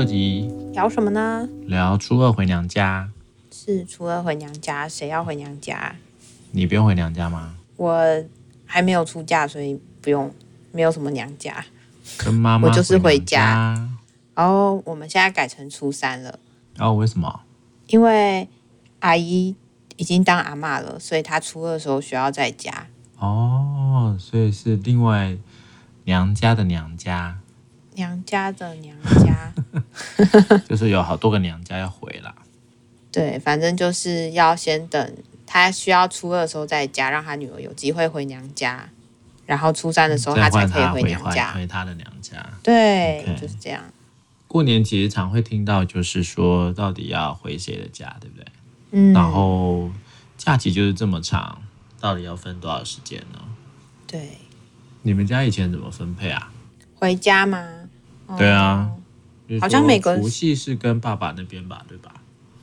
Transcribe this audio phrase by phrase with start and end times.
[0.00, 1.46] 特辑，聊什么呢？
[1.66, 3.10] 聊初二回娘家。
[3.52, 5.94] 是初二回娘家，谁要回娘家？
[6.52, 7.54] 你不用回娘家吗？
[7.76, 8.24] 我
[8.64, 10.34] 还没有出嫁，所以不用，
[10.72, 11.62] 没有什么娘家。
[12.16, 13.86] 跟妈妈，我就是回家。
[14.34, 16.38] 然后、oh, 我们现在改成初三了。
[16.78, 17.42] 哦，为什么？
[17.88, 18.48] 因为
[19.00, 19.54] 阿姨
[19.96, 22.86] 已经当阿妈了，所以她初二的时候需要在家。
[23.18, 25.36] 哦，所以是另外
[26.04, 27.36] 娘家的娘家。
[28.00, 29.52] 娘家的娘家，
[30.66, 32.34] 就是有好多个娘家要回啦。
[33.12, 38.88] 对，反正就是要先等他需要初二的时候在家，让他女儿有机会回娘家，
[39.44, 42.34] 然后初三的时候他才可以回娘家，回他的娘家。
[42.62, 43.38] 对，Okay.
[43.38, 43.82] 就是这样。
[44.48, 48.46] 过年其实常会听到，就是说到底要回谁的家，对不对？
[48.92, 49.12] 嗯。
[49.12, 49.90] 然后
[50.38, 51.60] 假期就是这么长，
[52.00, 53.40] 到底要分多少时间呢？
[54.06, 54.38] 对。
[55.02, 56.50] 你们家以前怎么分配啊？
[56.94, 57.79] 回家吗？
[58.38, 58.90] 对啊，
[59.60, 62.12] 好像每个除夕是跟爸爸那边吧，对吧？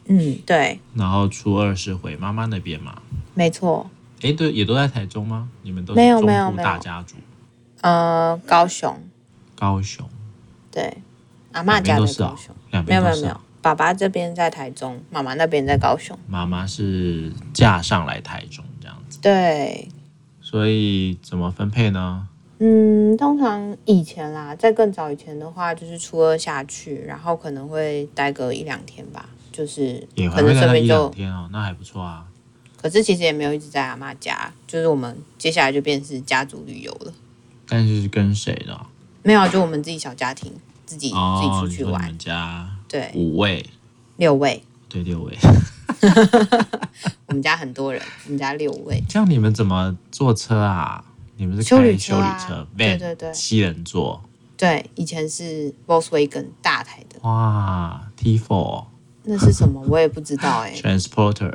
[0.05, 0.79] 嗯，对。
[0.93, 3.01] 然后初二是回妈妈那边嘛？
[3.33, 3.89] 没错。
[4.21, 5.49] 哎，对，也都在台中吗？
[5.61, 7.15] 你们都是中部大家族？
[7.81, 8.97] 呃，高雄。
[9.55, 10.07] 高雄。
[10.71, 10.97] 对，
[11.51, 12.05] 阿嬷家在高雄。
[12.05, 12.55] 两边都是哦？
[12.71, 13.13] 两边都是哦？
[13.13, 16.17] 没有没有没有，爸爸这边在台中，妈妈那边在高雄。
[16.27, 19.19] 妈妈是嫁上来台中这样子。
[19.21, 19.89] 对。
[20.41, 22.27] 所以怎么分配呢？
[22.59, 32.25] 嗯，通常以前啦，在更早以前的话，就是初二下去，然后可能会待个一两天吧，就是可能顺便就一天哦，那还不错啊。
[32.81, 37.13] 可是其实也没有一直在阿妈家，就是我们接下来就变成是家族旅游了。
[37.67, 38.79] 但是是跟谁呢？
[39.23, 40.51] 没有，就我们自己小家庭，
[40.85, 42.17] 自己、哦、自己出去玩。
[42.17, 43.65] 家对五位、
[44.15, 45.37] 六位，对六位。
[47.27, 49.03] 我们家很多人，我们家六位。
[49.09, 51.03] 这样你们怎么坐车啊？
[51.37, 54.21] 你们是开修理车，啊、对对对，七人座。
[54.57, 57.19] 对，以前是 Volkswagen 大台的。
[57.21, 58.85] 哇，T4，
[59.23, 59.79] 那是什么？
[59.87, 60.81] 我也不知道哎、 欸。
[60.81, 61.53] Transporter，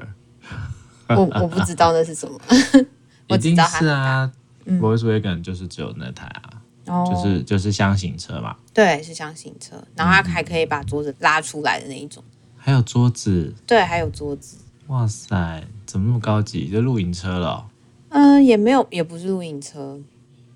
[1.08, 2.38] 我我不知道那是什么。
[3.28, 4.30] 我知道是啊、
[4.66, 8.56] 嗯、，Volkswagen 就是只有那台啊，哦、就是就是箱型车嘛。
[8.72, 12.22] 对，是箱型车，然后它还可以把桌子拉出来的那一种。
[12.56, 13.52] 还有桌子？
[13.66, 14.58] 对，还有桌子。
[14.86, 16.70] 哇塞，怎么那么高级？
[16.70, 17.64] 就露营车了、哦。
[18.12, 19.98] 嗯、呃，也没有，也不是露营车。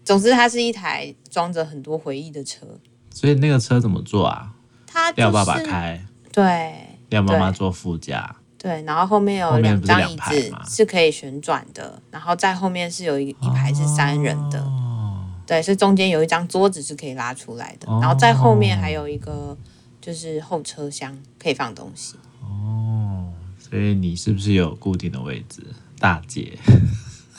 [0.05, 2.67] 总之，它是一台装着很多回忆的车。
[3.11, 4.53] 所以那个车怎么坐啊？
[4.87, 6.03] 他廖爸爸开，
[6.33, 6.75] 对，
[7.11, 8.83] 要妈妈坐副驾，对。
[8.83, 19.57] 然后后面有两张椅子是可以旋转的，然后在后面是有一一排是三人的，哦、对，是中间有一张桌子是可以拉出来的，哦、然后在后面还有一个
[20.01, 22.15] 就是后车厢可以放东西。
[22.41, 25.63] 哦，所以你是不是有固定的位置，
[25.99, 26.59] 大姐？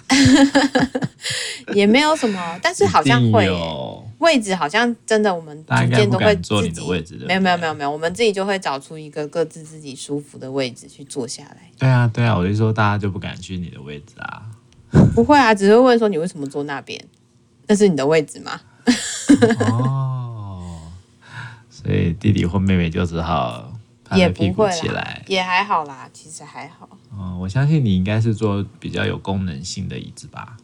[1.74, 3.50] 也没有什么，但是好像会
[4.20, 7.26] 位置好像真的，我们逐渐都会坐你的位置的。
[7.28, 11.58] 没有没有没有没有，我们自己就会找出一个各自自己舒服的位置去坐下来。
[11.78, 14.44] 对啊对啊，我就说大家就不敢去你的位置啊。
[15.14, 17.04] 不会啊，只是问说你为什么坐那边？
[17.68, 18.60] 那是你的位置吗？
[19.72, 20.80] 哦，
[21.70, 23.74] 所以弟弟或妹妹就只好。
[24.16, 26.88] 也不会啦，也还好啦，其实还好。
[27.12, 30.56] 嗯，我相信你应该是坐比较有功能性的椅子吧？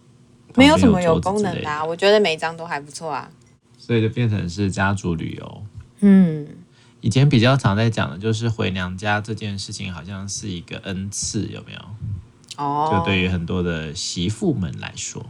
[0.56, 3.30] 没有什么有功能的啊，我觉得每一张都还不错啊。
[3.78, 5.64] 所以就变成是家族旅游。
[6.02, 6.48] 嗯，
[7.02, 11.80] 以前比较常在讲的就是回娘家这件事情，好像是一个恩赐，有没有？
[12.56, 15.26] 哦，就对于很多的媳妇们来说，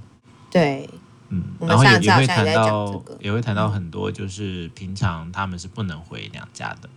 [0.52, 0.90] 对，
[1.30, 6.90] 嗯，然后也也会谈到，也会谈到很多，就是平常他们是不能回娘家的。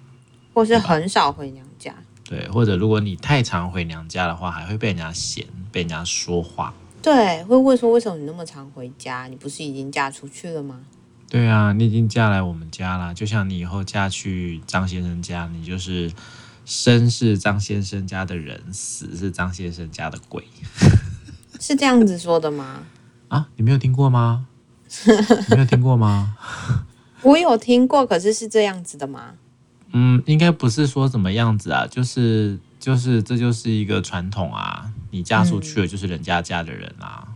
[0.57, 1.95] 或是很少回娘家，
[2.25, 6.73] 对，或者如果你太常回娘家的话，还会被人家嫌，被人家说话。
[7.03, 9.27] 对，会问说为什么你那么常回家？
[9.27, 10.81] 你不是已经嫁出去了吗？
[11.29, 16.11] 对啊，你已经嫁来我们家了，就像你以后嫁去张先生家，你就是
[16.65, 20.43] 生是张先生家的人，死是张先生家的鬼。
[21.61, 22.83] 是这样子说的吗？
[23.29, 24.47] 啊，你没有听过吗？
[25.05, 26.35] 你没有听过吗？
[27.21, 29.35] 我有听过，可是是这样子的吗？
[29.93, 34.91] 嗯，应该不是说怎么样子啊，就是就是这就是一个传统啊。
[35.11, 37.35] 你嫁出去了就是人家家的人啊，嗯、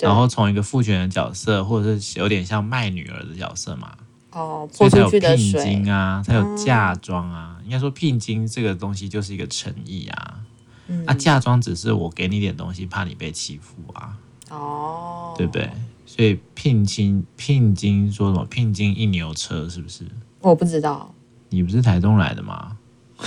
[0.00, 3.92] 然后从一个父权的角色，或者是有点像卖女儿的角色嘛。
[4.32, 7.56] 哦，所以才有聘金啊，才有嫁妆啊。
[7.58, 10.40] 嗯、应该说聘金这个东西就是一个诚意啊。
[10.88, 14.16] 嗯、啊，嫁妆只是我给你点东西，怕你被欺负啊。
[14.50, 15.70] 哦，对不对？
[16.06, 20.04] 所以聘金聘金说什么聘金一牛车是不是？
[20.40, 21.14] 我不知道。
[21.50, 22.76] 你不是台中来的吗？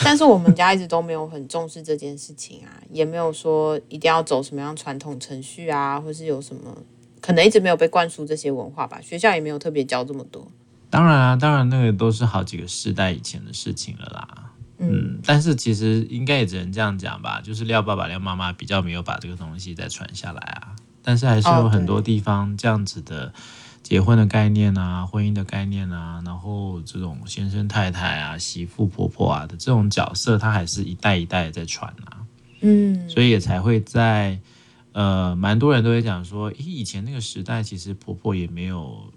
[0.04, 6.76] 但是我们家一直都没有很重视这件事情啊， 也没有说一定要走什么样传统程序啊，或是有什么
[7.22, 9.00] 可能一直没有被灌输这些文化吧。
[9.02, 10.52] 学校也没有特别教这么多。
[10.90, 14.28] 当然啊，当然那个都是好几个世代以前的事情了啦。
[14.80, 20.76] 嗯，但是其实应该也只能这样讲吧，就是廖爸爸、廖妈妈比较没有把这个东西再传下来啊。
[21.04, 23.32] 但是还是有很多地方这样子的
[23.84, 32.26] 结婚的概念啊、婚姻的概念啊，然后这种先生太太啊、媳妇婆婆啊的这种角色，它还是一代一代在传啊。
[32.62, 34.40] 嗯，所以也才会在
[34.94, 39.12] 呃，蛮多人都会讲说，以前那个时代其实婆婆也没有。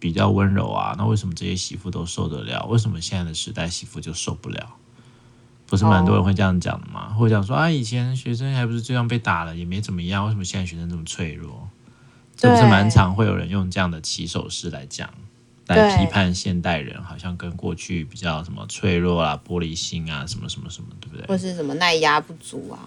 [0.00, 2.66] 比较温柔啊，那为什么这些媳妇都受得了？
[2.66, 4.74] 为什么现在的时代媳妇就受不了？
[5.66, 7.20] 不是蛮多人会这样讲的吗？Oh.
[7.20, 11.70] 或者讲说啊，以前学生还不是这样被打了，也没怎么样，为什么现在学生这么脆弱？
[12.40, 15.08] 是不是蛮常会有人用这样的起手式来讲，
[15.66, 21.26] 来批判现代人，好像跟过去比较什么脆弱啊、玻璃心啊，什么什么什么，对不对？
[21.26, 22.78] 或是什么耐压不足啊？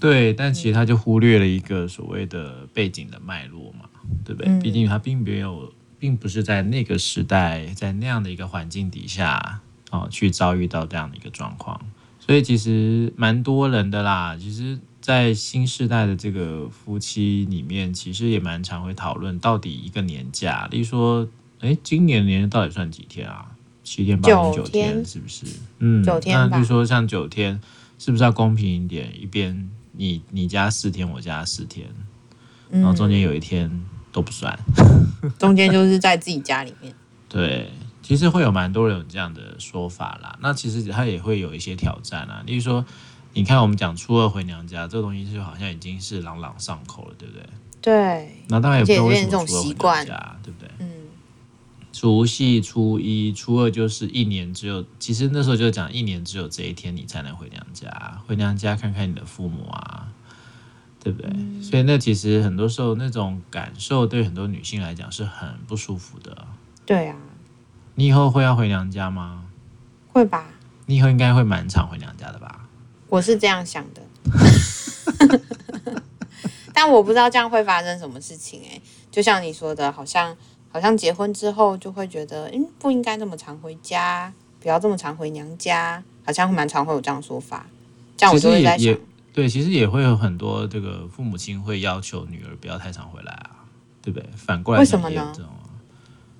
[0.00, 3.88] 对，但其实他就忽略了一个所谓的背景的脉络嘛，
[4.24, 4.50] 对不对？
[4.50, 5.72] 嗯、毕竟他并没有。
[5.98, 11.80] 并不是在那个时代，在那样的一个环境底下，哦，去遭遇到这样的一个状况，
[12.20, 14.36] 所以其实蛮多人的啦。
[14.38, 21.28] 其实，在新时代的这个夫妻里面，其实也蛮常会讨论到底一个年假，例如说，
[21.60, 23.52] 哎，今年年到底算几天啊？
[23.84, 25.46] 七天、八天、九天，是不是？
[25.78, 26.36] 嗯，九天。
[26.50, 27.60] 那就说像九天，
[28.00, 29.12] 是不是要公平一点？
[29.16, 31.86] 一边你你加四天，我加四天，
[32.70, 33.70] 然后中间有一天。
[34.12, 34.58] 都不算，
[35.38, 36.90] 中间就是在自己家里面。
[37.28, 37.70] 对，
[38.00, 40.38] 其实会有蛮多人有这样的说法啦。
[40.40, 42.42] 那其实他也会有一些挑战啊。
[42.46, 42.82] 例如说，
[43.36, 47.46] 你看我们讲初二回娘家这个东西，就好像已经是朗朗上口了，对不对？
[47.82, 48.34] 对。
[48.48, 50.70] 那当然也不知道为什么初二回娘家，对不对？
[50.78, 50.88] 嗯。
[51.92, 60.08] 除夕、初一、初二就是一年只有，其实那时候就讲一年只有这一天你才能回娘家，回娘家看看你的父母啊。
[60.98, 61.30] 对不对？
[61.34, 66.44] 嗯、所以那其实很多时候那种感受，对很多女性来讲是很不舒服的。
[66.84, 67.16] 对啊。
[67.94, 69.44] 你以后会要回娘家吗？
[70.08, 70.44] 会吧。
[70.86, 72.45] 你以后应该会蛮常回娘家的吧？
[73.08, 74.02] 我是这样想的。
[76.74, 78.80] 但我不知道这样会发生什么事情哎。
[79.10, 80.36] 就像你说的，好像
[80.68, 87.66] 好像结婚之后就会觉得，嗯，不应该这么常回家，不要这么常回娘家，好像蛮常会有这样说法。
[88.16, 88.94] 这样我就会在想。
[89.32, 93.64] 对，其实也会有很多这个父母亲会要求女儿不要太常回来啊，
[94.02, 94.28] 对不对？
[94.36, 95.32] 反过来为什么呢？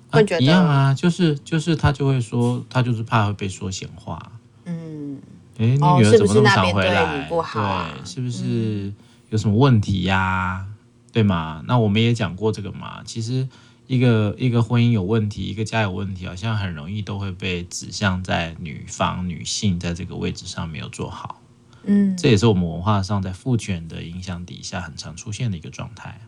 [0.09, 4.31] 会觉得一样啊，就是就是他就会说，他就是怕会被说闲话。
[4.65, 5.19] 嗯，
[5.57, 7.27] 哎，你女儿怎么那么常回来？
[7.29, 8.93] 哦、是不是对，是不是
[9.29, 10.65] 有什么问题呀、啊？
[10.67, 10.73] 嗯、
[11.11, 11.63] 对吗？
[11.67, 13.01] 那我们也讲过这个嘛。
[13.03, 13.47] 其实
[13.87, 21.41] 一个一个婚姻有问题，一个家有问题，好像很容易都会被指向在女方女性在这个位置上没有做好。
[21.85, 26.19] 嗯，这也是我们文化上在父权的影响底下很常出现的一个状态。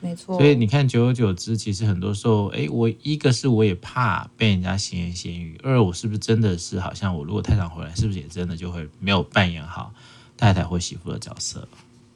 [0.00, 9.92] 没错，所以你看，久而久之，其实很多时候，哎，我一个是我也怕被人家闲言闲语，二我是不是真的是好像我如果太常回来，是不是也真的就会没有扮演好
[10.36, 11.66] 太太或媳妇的角色？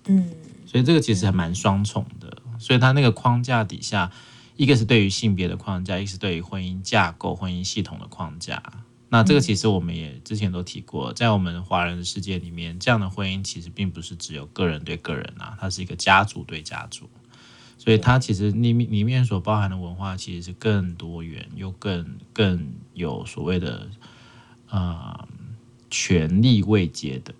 [0.07, 0.31] 嗯，
[0.67, 2.37] 所以这个其实还蛮双重的。
[2.59, 4.11] 所以他那个框架底下，
[4.57, 8.63] 一个是对于性别的框架，一个是对于婚姻架构、婚姻系统的框架。
[9.09, 17.09] 那这个其实我们也之前都提过，在我们华人的世界里面，这样的婚姻其实并不是只有个人对个人啊，它是一个家族对家族，
[17.81, 23.89] 所以它其实里面里面所包含的文化其实是更多元又更更有所谓的
[24.69, 25.27] 呃
[25.89, 27.33] 权力位阶的，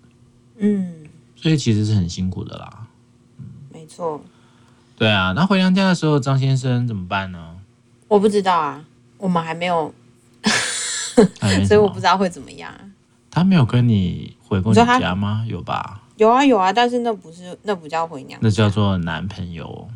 [0.57, 1.05] 嗯，
[1.35, 2.87] 所以其实是很辛苦的啦，
[3.37, 4.19] 嗯，没错，
[4.97, 7.57] 对啊，那回娘家的时候，张先生怎么办呢？
[8.07, 8.83] 我不知道啊，
[9.19, 9.93] 我们还没有。
[11.67, 12.73] 所以我不知道会怎么样。
[13.29, 15.45] 他没有跟你回过娘家吗？
[15.47, 16.01] 有吧？
[16.17, 19.87] 有啊有啊，但是那不是那不叫回娘家，那叫做男朋友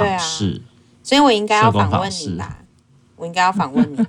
[0.00, 0.62] 访视。
[1.02, 2.58] 所以我应该要访问你吧？
[3.16, 4.06] 我应该要访问你。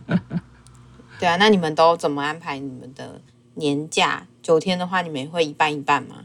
[1.19, 3.21] 对啊，那你们都怎么安排你们的
[3.55, 4.25] 年假？
[4.41, 6.15] 九天的话，你们会一半一半吗？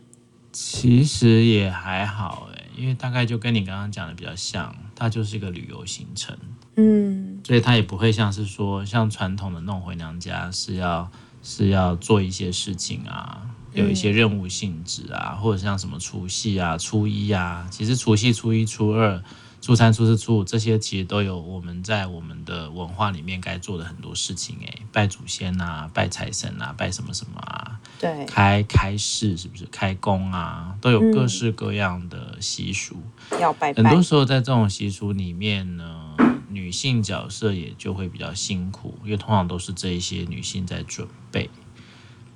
[0.52, 6.35] 其实也还好哎，因为大概就跟你刚刚讲的比较像，它就是一个旅游行程。
[6.76, 11.11] 嗯，所以它也不会像是说，像传统的弄回娘家是要
[11.42, 13.42] 是要做一些事情啊，
[13.73, 19.23] 有一些任务性质啊，或者像什么除夕啊、初一啊，其实除夕、初一、初二、
[19.66, 29.66] 初三、初四、初五这些，其实都有我们在我们的文化里面该做的很多事情诶，拜祖先啊，拜财神啊，拜什么什么啊，对，开开市是不是？
[29.66, 32.94] 开工啊，都有各式各样的习俗，
[33.40, 33.82] 要拜拜。
[33.82, 36.14] 很多时候在这种习俗里面呢。
[36.49, 41.50] 女性角色也就会比较辛苦，因为通常都是这一些女性在准备。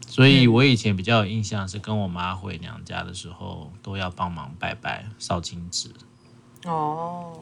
[0.07, 5.91] 所以我以前比较有印象是跟我妈回娘家的时候，都要帮忙拜拜烧金纸。
[6.65, 7.33] 哦，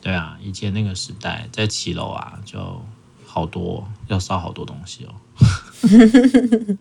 [0.00, 2.82] 对啊，以前那个时代在骑楼啊，就
[3.26, 5.14] 好多，要烧好多东西哦。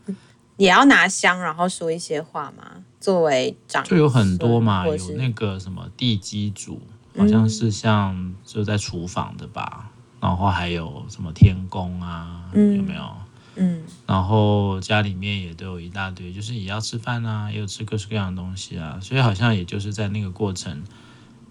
[0.58, 2.84] 也要拿香，然后说一些话嘛？
[3.00, 6.80] 作为长就有很多嘛，有那个什么地基主，
[7.18, 9.90] 好像是像就在厨房的吧。
[9.90, 9.90] 嗯、
[10.22, 13.16] 然后还有什么天宫啊，嗯、有没有？
[13.56, 13.84] 嗯。
[14.06, 19.00] 然后家里面也都有一大堆，就是也要吃饭啊，也有吃各式各样的东西啊。
[19.02, 20.84] 所以好像也就是在那个过程，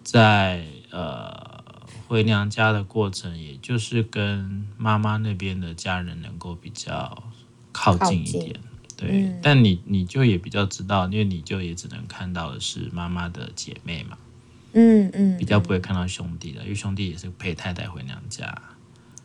[0.02, 1.50] 在呃。
[2.09, 7.23] 回娘家的过程，也就是跟妈妈那边的家人能够比较
[7.73, 8.54] 靠近一点，
[8.99, 9.09] 对。
[9.12, 14.18] 嗯、但你你就也比较知道，因为你就也只能看到的是妈妈的姐妹嘛，
[14.75, 18.61] 嗯嗯，比较不会看到兄弟的，因为兄弟也是陪太太回娘家。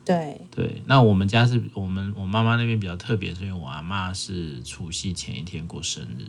[0.05, 6.23] 对对，那我们家是我们我妈妈那边比较特别，是因为我阿妈是除夕前一天过生日，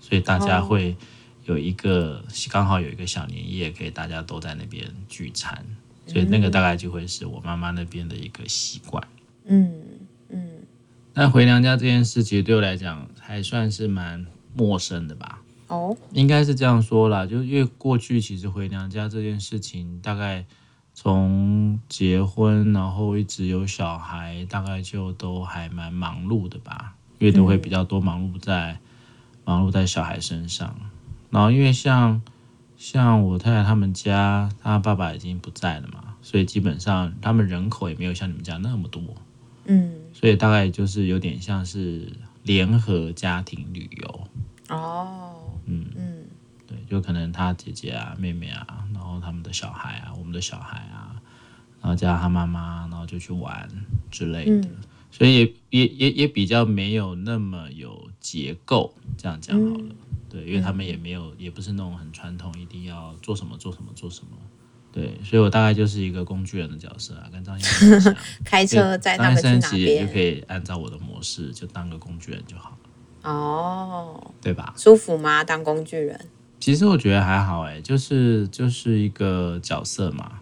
[0.00, 0.96] 所以大家会
[1.44, 5.64] 有一个刚好有一个小年夜，可以大家都在那边聚餐。
[6.06, 9.02] 所以那个大概就会是我妈妈那边的一个习惯。
[9.44, 9.72] 嗯
[10.28, 10.48] 嗯。
[11.14, 15.40] 那回娘家这件事，其实对我来讲还算是蛮陌生的吧？
[15.68, 20.44] 哦，应该是这样说啦，就因为过去其实回娘家这件事情，大概
[20.92, 28.78] 从结婚然后一直有小孩，大概就都还蛮忙碌的吧，因为都会比较多忙碌在
[29.44, 30.74] 忙碌在小孩身上。
[31.32, 32.22] 然后因为像。
[32.78, 39.00] 像我太太他们家，他爸爸已经不在了嘛，所以基本上他们人口也没有像你们家那么多，
[39.66, 42.12] 嗯，所以大概就是有点像是
[42.42, 44.28] 联合家庭旅游。
[44.70, 45.86] 哦，嗯。
[45.94, 46.24] 嗯，
[46.66, 51.14] 对，就可能他姐姐啊、妹妹啊，然后他们的小孩啊、我们的小孩啊，
[51.80, 53.68] 然后加上他妈妈，然后就去玩
[54.10, 54.76] 之类的，嗯、
[55.12, 59.84] 所以也也也也比较没有那么有结构，这样讲好了。
[59.84, 59.96] 嗯
[60.32, 64.28] 对，因为他们也没有，嗯、也不是那种很传统，一定要做什么做什么做什么。
[64.90, 73.30] 对，所以我大概就是一个工具人的角色啊，跟张先生 开车载他们去哪边，就可以按照我的模式，就当个工具人就好了。
[73.30, 74.72] 哦，对吧？
[74.76, 75.44] 舒服吗？
[75.44, 76.18] 当工具人？
[76.58, 80.32] 其实我觉得还好，哎，就是就是一个角色嘛。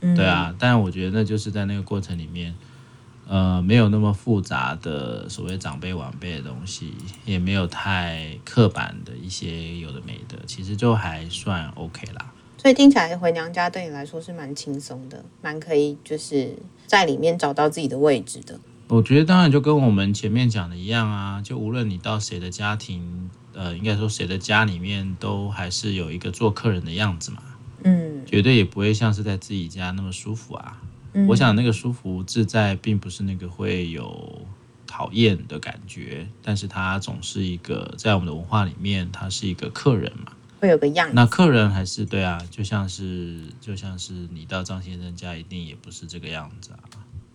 [0.00, 2.54] 嗯、对啊，但我觉得那就是在那个过程里面。
[3.30, 6.92] 呃，没有那么复杂的所谓长辈晚辈的东西，
[7.24, 12.32] 也没有太刻板的一些有的没的，其实就还算 OK 啦。
[12.58, 16.56] 所以听起来回娘家对你来说是蛮轻松的，蛮可以就是
[16.88, 18.58] 在里面找到自己的位置的。
[18.88, 27.40] 我觉得当然就跟我们前面讲的一样啊，就无论你到谁的家庭，呃，应该说谁的家里面，都还是有一个做客人的样子嘛。
[27.84, 30.82] 嗯，绝对也不会像是在自己家那么舒服啊。
[31.28, 34.46] 我想那个舒服自在，并不是那个会有
[34.86, 41.14] 讨厌的感觉，但是他总是一个在我们的文化里面，他是一个客人嘛，会有个样子。
[41.14, 46.78] 那客人还是对啊，就像是就像是你到张先生家，一定也不是这个样子啊。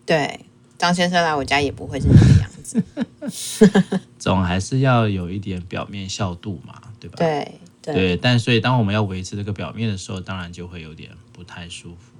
[0.05, 0.39] 对，
[0.77, 7.15] 张先生来我家也不会是那个样子， 总还是要有一点表面笑度嘛，对吧？
[7.17, 8.17] 对对，对。
[8.17, 12.14] 但所以当我们要维持这个表面的时候，当然就会有点不太舒服。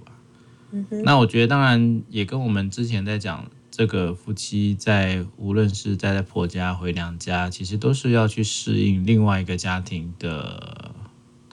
[1.04, 10.94] 那我觉得当然也跟我们之前在讲这个夫妻在无论是待在婆家回娘家，其实都是要去适应另外一个家庭的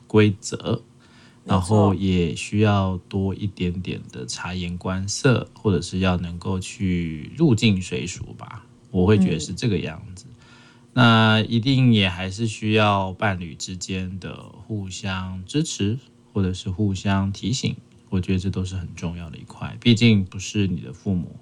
[0.07, 0.83] 规则，
[1.45, 8.65] 然后也需要多一点点的察言观色，或者是要能够去入境随俗吧。
[8.91, 10.27] 我会觉得是这个样子。
[10.95, 14.35] 那一定也还是需要伴侣之间的
[14.67, 15.99] 互相支持，
[16.33, 17.75] 或者是互相提醒。
[18.13, 21.35] 我觉得这都是很重要的一块，毕竟不是你的父母，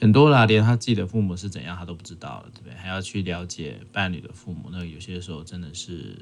[0.00, 2.74] 很多啦，连他自己的父母是怎样，他都不知道了，对不对？
[2.76, 6.16] 还要去了解伴侣的父母，那有些时候真的是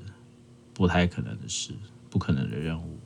[0.72, 1.72] 不太可能的事，
[2.08, 2.98] 不可能的任务。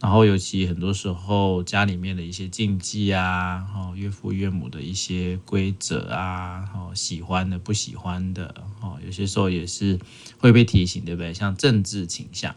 [0.00, 9.98] 然后尤其很多时候家里面的一些禁忌啊，哦，岳父岳母的一些规则啊，哦，喜欢的不喜欢的，哦，有些时候也是
[10.38, 11.34] 会被提醒，对不对？
[11.34, 12.56] 像政治倾向。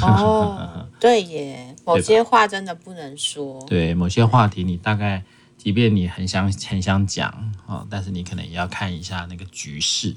[0.00, 3.64] 哦， 对耶，某些话真的不能说。
[3.66, 5.22] 对，某些话题你大概，
[5.58, 10.14] 即便你很想很想讲哦，但是你可能也要看一下那个局势。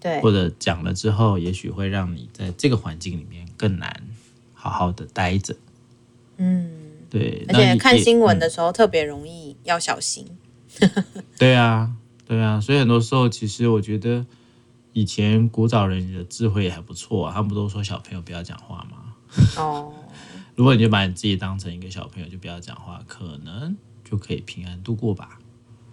[0.00, 4.02] 对，或者讲了之后，也许会让你在这个环境里面更难
[4.54, 5.54] 好好的待着。
[6.38, 6.70] 嗯，
[7.10, 10.26] 对，而且看新闻的时候特别容易要小心。
[11.38, 11.92] 对啊，
[12.26, 14.24] 对啊，所以很多时候其实我觉得。
[14.96, 19.14] 以前古早人的智慧也还不错啊，他们不都说小朋友不要讲话吗？
[19.58, 19.92] 哦，
[20.56, 25.38] 如果你就把你自己当成一个小朋友，就不要讲话，可能就可以平安度过吧。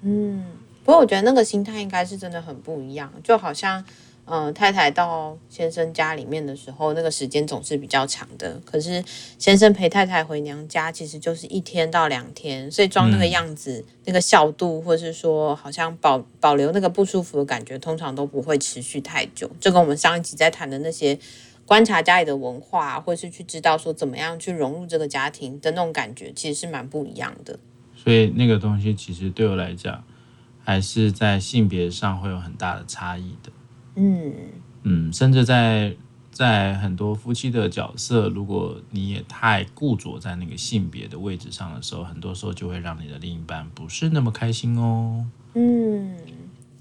[0.04, 0.46] 嗯，
[0.86, 3.84] 不过我觉得那个心态应该是真的很不一样，就好像
[4.26, 8.60] 嗯、太太到先生家里面的时候，那个时间总是比较长的。
[8.64, 9.04] 可是
[9.38, 19.50] 先生陪太太回娘家，其实就是一天到两天，所以装那个样子，那个效度，或是说好像保保留那个不舒服的感觉，通常都不会持续太久。
[19.60, 21.20] 就跟我们上一集在谈的那些
[21.66, 27.60] 观察家里的文化，或是去知道说怎么样去融入这个家庭的那种感觉，其实是蛮不一样的。
[27.94, 30.04] 所以那个东西其实对我来讲，
[30.64, 33.52] 还是在性别上会有很大的差异的。
[33.96, 34.34] 嗯
[34.84, 35.96] 嗯，甚至在
[36.32, 45.26] 在很多夫妻的角色，如果你也太固着在那个性别的位置上的时候，很多时候就会让你的另一半不是那么开心哦。
[45.54, 46.18] 嗯，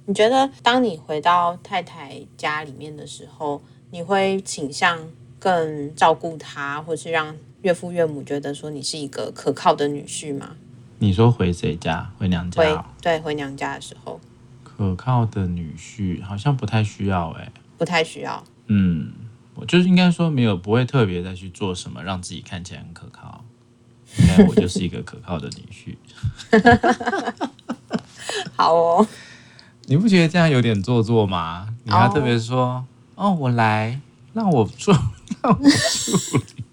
[0.07, 4.99] 你觉得当你回到太太家里面的时候，你会倾向
[5.39, 10.57] 更照顾她，或是让岳父岳母觉得说你是一个可靠的女婿吗？
[10.99, 12.11] 你说回谁家？
[12.19, 12.63] 回娘家？
[12.63, 14.19] 回，对，回娘家的时候。
[14.83, 18.43] 可靠的女婿好像不太需要哎、欸，不太需要。
[18.67, 19.13] 嗯，
[19.55, 23.45] 我就是应该说没有，不会特别再去做什么让自己看起来很可靠。
[24.19, 25.97] 应该我就是一个可靠的女婿。
[28.55, 29.07] 好哦，
[29.87, 31.69] 你不觉得这样有点做作吗？
[31.85, 32.85] 你还特别说
[33.15, 34.01] 哦，哦，我来，
[34.33, 34.95] 让我做，
[35.43, 36.65] 让我处理，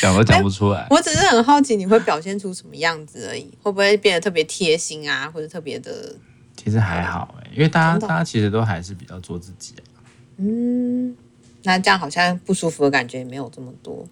[0.00, 0.86] 讲都讲不出来。
[0.90, 6.14] 我只是很好奇你会表现出什么样子而已，会不会变得特别贴心啊，或者特别的？
[6.62, 9.96] 其实还好哎，因为大家大家其实都还是比较做自己啊。
[10.36, 11.16] 嗯，
[11.62, 14.06] 那这样好像不舒服的感觉也没有这么多。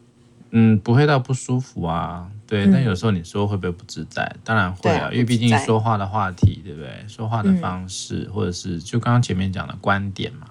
[0.51, 2.27] 嗯，不会到不舒服啊。
[2.47, 4.35] 对，嗯、但有时候你说会不会不自在？
[4.43, 7.05] 当然会啊，啊因为毕竟说话的话题，对不对？
[7.07, 10.49] 说话的方式，嗯、或者是就刚刚前面讲的观点嘛。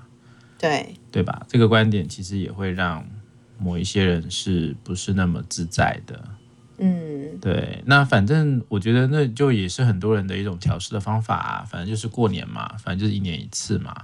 [0.60, 1.44] 对，对吧？
[1.48, 3.04] 这个观点其实也会让
[3.58, 6.24] 某一些人是不是那么自在的。
[6.80, 13.96] 嗯，对，那反正我觉得那就也是很多人的一种调试的方法啊，反正就是过年嘛，反正就是一年一次嘛，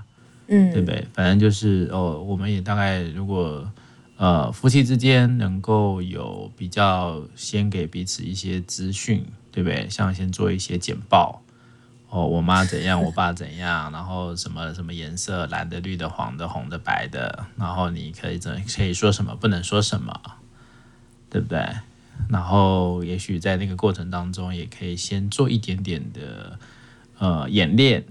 [0.48, 1.08] 嗯，对不对？
[1.14, 3.72] 反正就是哦，我们也大概如果
[4.18, 9.88] 呃夫妻之间能够有比较先给彼此一些资讯，对不对？
[9.88, 11.44] 像先做一些简报，
[12.10, 20.20] 哦，我妈怎样，我爸怎样，然后什么什么颜色，蓝的、绿的、黄的、红的、白的，然后你可以怎可以说什么，不能说什么，
[21.30, 21.64] 对不对？
[22.30, 26.58] 然后，也许在那个过程当中，也可以先做一点点的
[27.20, 28.04] 呃演练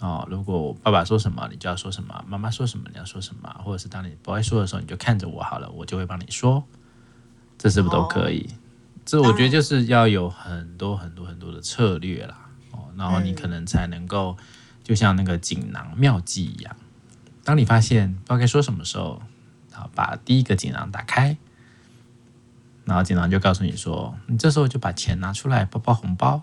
[0.00, 0.26] 哦。
[0.30, 3.48] 如果爸爸说什么，你就要说什么；妈妈说什么，你要说什么。
[3.64, 6.64] 或者是当你不会说的时候，你就看着我好了，我就会帮你说。
[7.58, 8.48] 这是不是都可以？
[8.48, 8.56] 哦、
[9.04, 12.48] 这我觉得就是要有很多很多很多的策略啦。
[12.72, 14.36] 哦，然后你可能才能够，
[14.82, 16.74] 就像那个锦囊妙计一样，
[17.44, 19.22] 当你发现不知道该说什么时候，
[19.72, 21.36] 好，把第一个锦囊打开。
[22.90, 26.42] 然后经常就告诉你说，你这时候就把钱拿出来包包红包。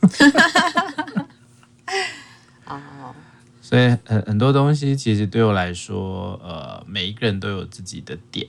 [2.64, 3.14] 哦，
[3.60, 8.48] 所以很很多东西其实对我来说，呃，每一个人都有自己的点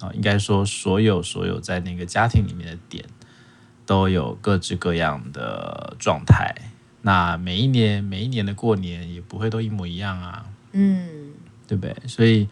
[0.00, 3.04] 啊，应该说所有所有在那个家庭里面的点，
[3.84, 6.54] 都有各式各样的状态。
[7.02, 11.34] 那每一年每一年的过年也不会都一模一样啊，嗯，
[11.66, 11.94] 对不对？
[12.08, 12.48] 所以。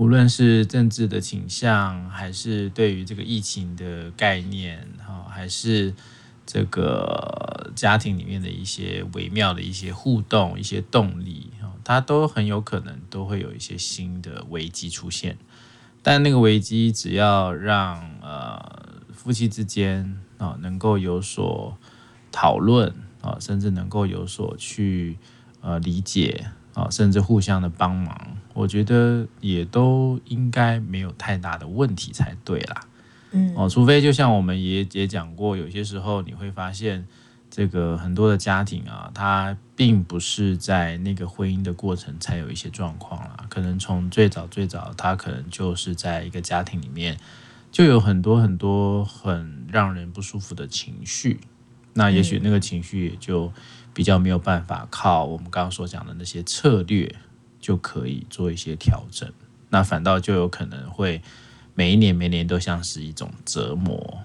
[0.00, 5.94] 无论是政治的倾向，还是对于这个疫情的概念，哈，还是
[6.46, 15.36] 这个家庭里面的一些微妙的一些互动、一些动力，哈，它都很有可能都会有一些新的危机出现。
[16.02, 21.76] 但那个危机，只要让呃夫妻之间啊能够有所
[22.32, 25.18] 讨论啊，甚至能够有所去
[25.60, 28.38] 呃理解啊，甚至互相的帮忙。
[28.52, 32.80] 我觉得也都应该没有太大的问题才对啦，
[33.30, 33.54] 嗯。
[33.56, 37.06] 哦，除非就像我们也也讲过，有些时候你会发现，
[37.50, 47.18] 这个很多的家庭啊，它并不是在那个婚姻的过程才有一些状况啦，可能从最早最早，他可能就是在一个家庭里面
[47.70, 51.40] 就有很多很多很让人不舒服的情绪，
[51.94, 53.52] 那也许那个情绪也就
[53.94, 57.14] 比较没有办法靠我们刚刚所讲的那些策略。
[57.60, 59.30] 就可以做一些调整，
[59.68, 61.20] 那反倒就有可能会
[61.74, 64.18] 每一年每年都像是一种折磨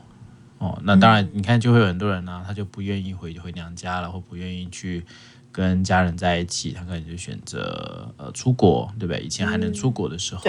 [0.58, 0.80] 哦。
[0.84, 5.06] 那当然，你看就会有很多人呢、啊，他就不愿意回回娘家了，或不愿意去
[5.52, 9.22] 跟家人在一起，他可能就选择呃出国，对不对？
[9.22, 10.44] 以前还能出国的时候，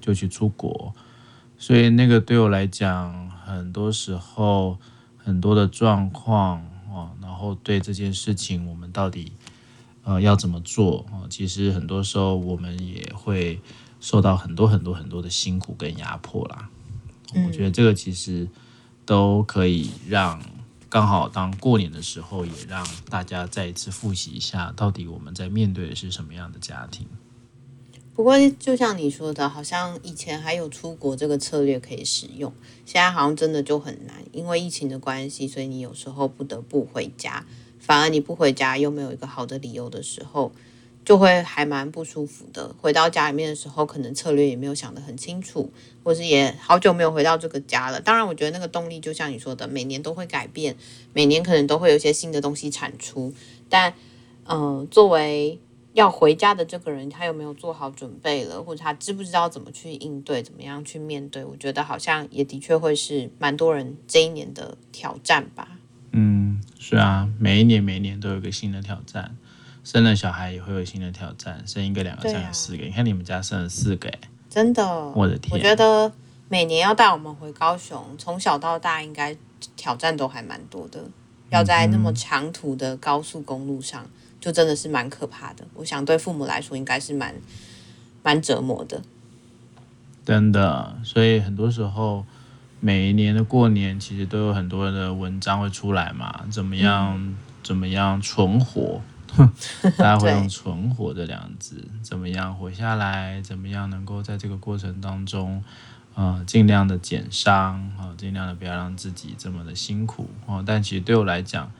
[0.00, 0.92] 就去出国。
[1.56, 4.76] 所以那个对我来讲，很多时候
[5.16, 9.32] 很多的状况哦，然后对这件事情，我们到底。
[10.04, 11.26] 呃，要怎么做啊？
[11.30, 13.60] 其实很多时候我们也会
[14.00, 16.68] 受到很多很多很多的辛苦跟压迫啦。
[17.34, 18.48] 我觉得这个其实
[19.06, 20.42] 都可以让
[20.88, 27.06] 刚好当过年的时候，也让大家再一次复习一下，到底我们在面对的是什么样的家庭。
[28.14, 32.52] 不过就像你说的，好像以前还有出国这个策略可以使用，
[32.84, 37.46] 现在好像真的就很难，因为疫情的关系，所以你有时候不得不回家。
[37.82, 40.52] 反而你不回家又没有一个好的理由的时候，
[41.04, 42.72] 就会还蛮不舒服的。
[42.80, 45.68] 回到家里面的时候，可能策略也没有想得很清楚，
[46.04, 48.00] 或是也好久没有回到这个家了。
[48.00, 50.76] 当然，我觉得那个动力就像你说的，每年都会改变，
[51.12, 53.34] 每年可能都会有一些新的东西产出。
[53.68, 53.92] 但，
[54.44, 55.58] 嗯、作为
[55.92, 61.44] 要回家的这个人，他有没有做好准备了，或者他知不知道怎么去应对，怎么样去面对？
[61.44, 65.78] 我觉得好像也的确会是蛮多人这一年的挑战吧。
[66.14, 69.34] 嗯，是啊，每一年每一年都有一个新的挑战，
[69.82, 74.12] 生了小孩也会有新的挑战，生一个、两个、三个、四个，你看你们家生了四个，
[74.50, 76.12] 真的，我的天，我觉得
[76.50, 79.34] 每年要带我们回高雄，从小到大应该
[79.74, 81.02] 挑战都还蛮多的，
[81.48, 84.06] 要在那么长途的高速公路上，
[84.38, 85.64] 就真的是蛮可怕的。
[85.74, 87.34] 我想对父母来说，应该是蛮
[88.22, 89.00] 蛮折磨的，
[90.26, 92.26] 真的，所以很多时候。
[92.84, 99.00] 每一年的过年，其实都有很多的文章会出来嘛，怎么样，嗯、怎么样存活？
[99.96, 103.40] 大家会用“存活”这两个字，怎么样活下来？
[103.40, 105.62] 怎么样能够在这个过程当中，
[106.16, 110.62] 呃，尽量的减伤啊，尽量的不要让自己这么的辛苦哦。
[110.66, 111.70] 但其实对我来讲，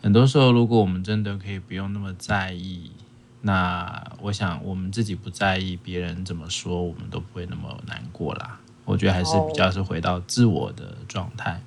[0.00, 2.92] 很多时候，如果我们真的可以不用那么在意，
[3.40, 8.60] 那我想我们自己不在意别人怎么说，我们都不会那么难过啦。
[8.84, 11.62] 我觉得还是比较是回到自我的状态，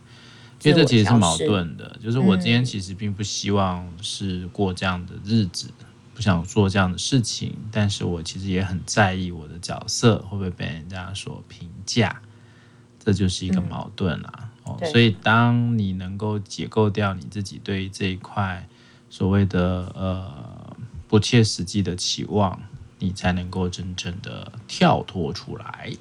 [0.64, 1.98] 因为这其实是矛盾的。
[2.04, 5.70] 就是我今天其实并不希望是过这样的日子，
[6.14, 12.22] 不想做这样的事情，但是我其实也很在意我的角色会不会被人家所评价，
[13.00, 14.50] 这就是一个矛盾啦。
[14.64, 18.68] 哦，所以当你能够解构掉你自己对于这一块
[19.10, 20.76] 所谓的呃
[21.08, 22.60] 不切实际的期望，
[22.98, 25.92] 你才能够真正的跳脱出来。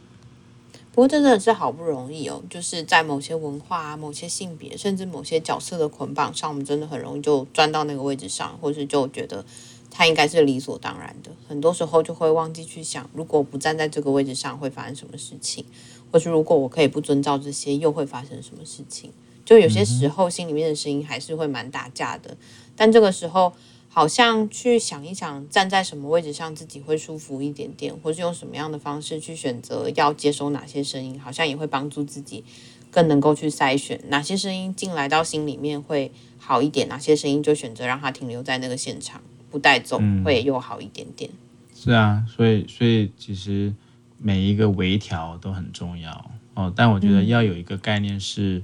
[0.94, 9.44] 不过真的是好不容易哦，就是在某些文化啊、某些性别，甚至某些角色的捆绑上，我们真的很容易就钻到那个位置上，或是就觉得
[9.90, 11.32] 它应该是理所当然的。
[11.48, 15.64] 很多时候就会忘记去想，如果不站在这个位置上会发生什么事情，
[16.12, 19.10] 或是如果我可以不遵照这些，又会发生什么事情？
[19.44, 22.36] 就有些时候心里面的声音还是会蛮打架的，
[22.76, 23.52] 但这个时候。
[23.94, 32.42] 好像去想一想，站在什么位置上自己会舒服一点点，或是用什么样的方式去选择要接收哪些声音，好像也会帮助自己
[32.90, 41.30] 更能够去筛选哪些声音进来到心里面会好一点，哪些声音就选择让它停留在那个现场不带走，会又好一点点。
[41.30, 43.72] 嗯，是啊，所以所以其实
[44.18, 48.60] 每一个微调都很重要哦，但我觉得要有一个概念是。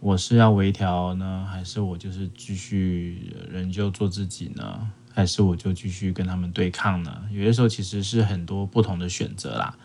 [0.00, 4.90] 我是要微调呢，还是我就是继续仍旧做自己呢？
[5.12, 7.24] 还是我就继续跟他们对抗呢？
[7.30, 9.76] 有些时候其实是很多不同的选择啦。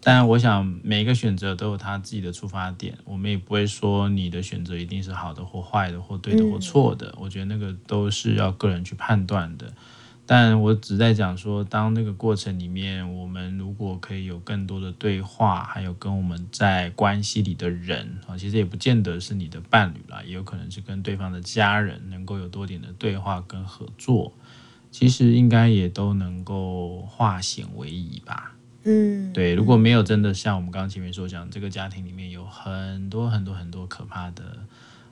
[0.00, 7.12] 但我想每一个选择都有他自己的出发点，我们也不会说你的选择一定是好的或坏的，或对的或错的。
[7.18, 9.72] 我觉得那个都是要个人去判断的。
[10.28, 24.32] 但我只在讲说，当那个过程里面，我们如果可以有更多的对话，还有跟我们在关系里的人啊，其实也不见得是你的伴侣啦，也有可能是跟对方的家人，能够有多点的对话跟合作，
[24.90, 28.52] 其实应该也都能够化险为夷吧。
[28.82, 34.58] 嗯，对，如果没有真的像我们刚刚前面所讲，这个家庭里面有很多很多很多可怕的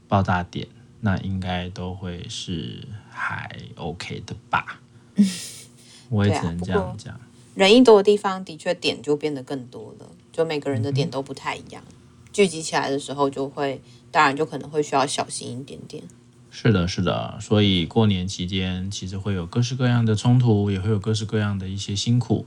[0.09, 0.67] 爆炸点，
[1.01, 4.81] 那应该都会是还 OK 的吧。
[6.09, 7.19] 我也只能这样讲。
[7.55, 10.07] 人一多的地方，的确点就变得更多了。
[10.33, 11.95] 就每个人的点都不太一样，嗯、
[12.33, 16.03] 聚集起来的时候，就会当然就可能会需要小心一点点。
[16.51, 17.39] 是的，是的。
[17.41, 22.47] 所以过年期间，其实会有各式各样的冲突，也会有各式各样的一些辛苦。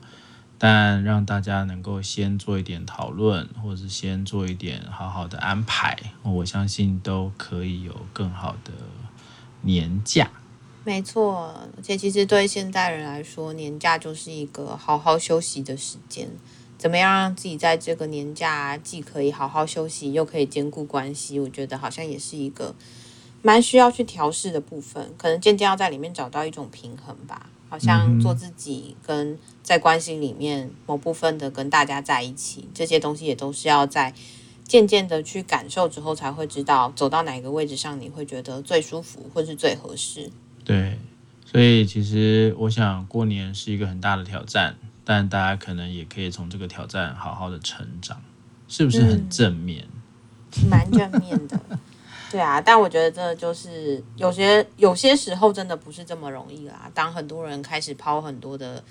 [0.60, 8.71] 但让大家能够先做一点讨论，或者是先做一点好好的安排，我相信都可以有更好的
[9.62, 10.32] 年假。
[10.88, 16.30] 没错，而且其实对现代人来说，年假就是一个好好休息的时间。
[16.78, 21.41] 怎么样让自己在这个年假既可以好好休息，又可以兼顾关系？
[21.41, 22.73] 我觉得好像也是一个
[23.41, 25.13] 蛮需要去调试的部分。
[25.17, 27.50] 可能渐渐要在里面找到一种平衡吧。
[27.67, 34.13] 好像做自己跟在关系里面某部分的跟大家在一起，这些东西也都是要在
[34.63, 40.32] 渐渐的去感受之后，才会知道走到哪个位置上你会觉得最舒服，或是最合适。
[40.67, 40.99] 对，
[41.45, 44.75] 所以其实我想过年是一个很大的挑战，
[45.06, 48.21] 但大家可能也可以从这个挑战好好的成长，
[48.67, 49.86] 是不是很正面？
[50.62, 51.58] 嗯， 蛮正面的，
[52.30, 52.60] 对啊。
[52.60, 56.91] 但我觉得这就是有些有些时候真的不是这么容易啦。
[56.93, 58.84] 当很多人开始抛很多的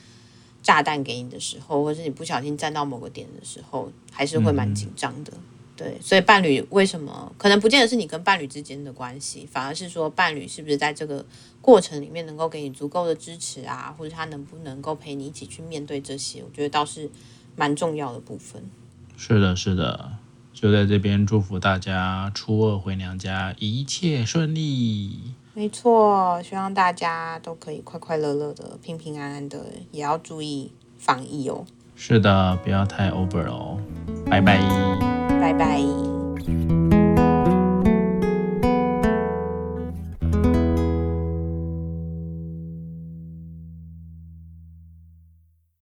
[0.62, 5.32] 炸弹给你的时候，或是你不小心站到某个点的时候，还是会蛮紧张的。
[5.34, 5.40] 嗯、
[5.76, 11.24] 对，所以伴侣为什么可能不见得是你跟伴侣之间的关系，反而是说伴侣是不是在这个
[11.60, 17.10] 过程里面能够给你足够的支持啊，或者他能不能够陪你一起去面对这些，我觉得倒是
[17.54, 18.62] 蛮重要的部分。
[19.18, 20.12] 是的，是的，
[20.54, 25.34] 就在这边祝福大家初二回娘家一切顺利。
[25.52, 31.64] 没错，希望大家都可以快快乐乐的、平平安安的，也要注意防疫哦。
[31.94, 33.80] 是的，不要太 over 哦。
[34.26, 34.58] 拜拜，
[35.40, 36.85] 拜拜。